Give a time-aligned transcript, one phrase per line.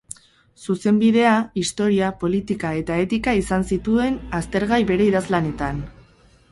[0.67, 5.89] Zuzenbidea, historia, politika eta etika izan zituen aztergai bere idazlanetan.